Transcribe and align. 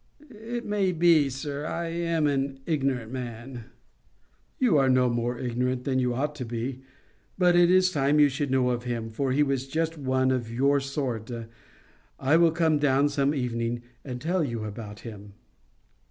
"It 0.31 0.65
may 0.65 0.93
be, 0.93 1.29
sir. 1.29 1.63
I 1.63 1.89
am 1.89 2.25
an 2.25 2.59
ignorant 2.65 3.11
man." 3.11 3.65
"You 4.57 4.75
are 4.79 4.89
no 4.89 5.11
more 5.11 5.37
ignorant 5.37 5.83
than 5.83 5.99
you 5.99 6.15
ought 6.15 6.33
to 6.37 6.43
be.—But 6.45 7.55
it 7.55 7.69
is 7.69 7.91
time 7.91 8.19
you 8.19 8.27
should 8.27 8.49
know 8.49 8.75
him, 8.79 9.11
for 9.11 9.31
he 9.31 9.43
was 9.43 9.67
just 9.67 9.99
one 9.99 10.31
of 10.31 10.51
your 10.51 10.79
sort. 10.79 11.29
I 12.19 12.35
will 12.35 12.49
come 12.51 12.79
down 12.79 13.09
some 13.09 13.35
evening 13.35 13.83
and 14.03 14.19
tell 14.19 14.43
you 14.43 14.63
about 14.63 15.01
him." 15.01 15.33